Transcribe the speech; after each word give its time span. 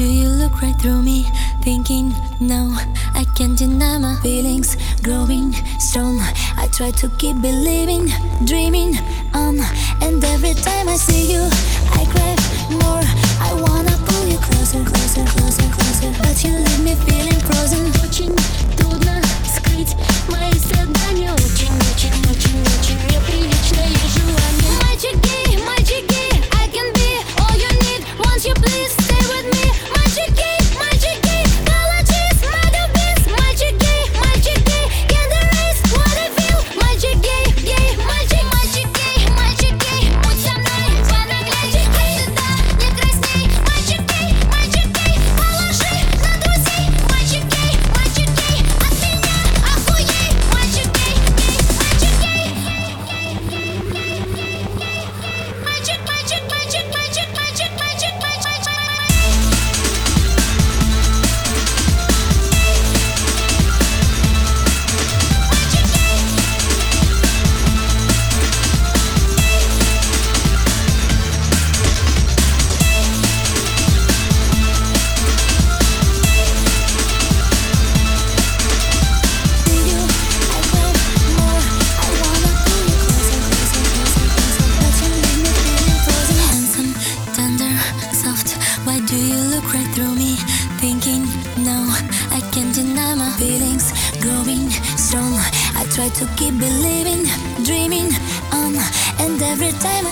Do 0.00 0.06
you 0.06 0.30
look 0.30 0.62
right 0.62 0.74
through 0.80 1.02
me? 1.02 1.28
Thinking, 1.60 2.14
no, 2.40 2.72
I 3.12 3.26
can't 3.36 3.54
deny 3.54 3.98
my 3.98 4.16
feelings. 4.22 4.78
Growing 5.02 5.52
strong, 5.78 6.16
I 6.56 6.70
try 6.72 6.90
to 6.92 7.08
keep 7.18 7.42
believing. 7.42 8.08
Dream 8.46 8.59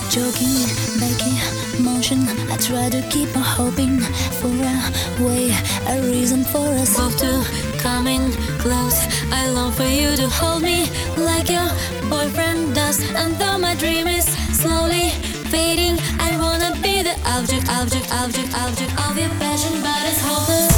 joking, 0.09 0.65
making 0.99 1.37
motion. 1.83 2.25
I 2.49 2.57
try 2.57 2.89
to 2.89 3.01
keep 3.09 3.29
on 3.37 3.43
hoping 3.43 3.99
for 4.41 4.47
a 4.47 5.23
way, 5.23 5.53
a 5.87 6.01
reason 6.01 6.43
for 6.43 6.67
us 6.81 6.97
both 6.97 7.17
to 7.19 7.45
come 7.77 8.07
in 8.07 8.31
close. 8.57 8.99
I 9.31 9.49
long 9.51 9.71
for 9.71 9.83
you 9.83 10.15
to 10.15 10.27
hold 10.27 10.63
me 10.63 10.89
like 11.15 11.49
your 11.49 11.69
boyfriend 12.09 12.73
does. 12.73 12.99
And 13.13 13.35
though 13.35 13.59
my 13.59 13.75
dream 13.75 14.07
is 14.07 14.25
slowly 14.59 15.11
fading, 15.53 15.99
I 16.19 16.37
wanna 16.41 16.73
be 16.81 17.03
the 17.03 17.15
object, 17.37 17.69
object, 17.69 18.11
object, 18.11 18.49
object 18.55 18.91
of 19.05 19.15
your 19.15 19.29
passion, 19.37 19.73
but 19.83 20.01
it's 20.09 20.21
hopeless. 20.25 20.68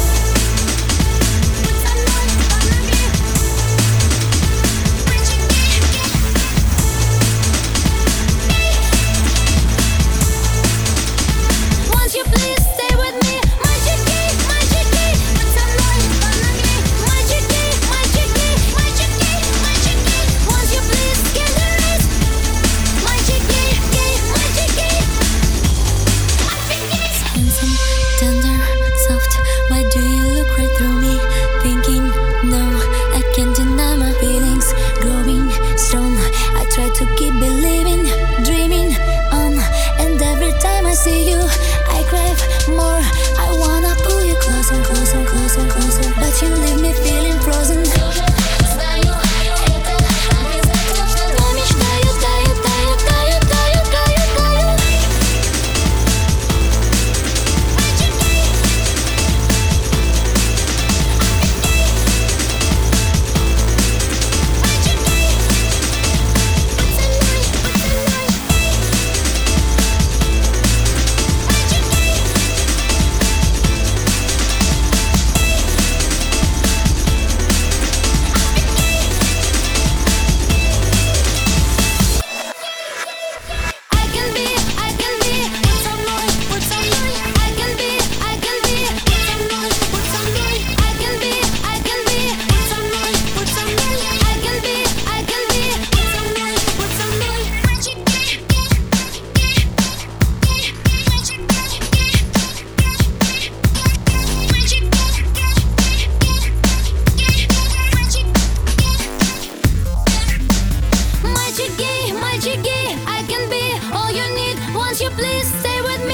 with 115.84 116.06
me. 116.06 116.11